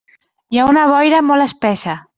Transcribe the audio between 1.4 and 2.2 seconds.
espessa.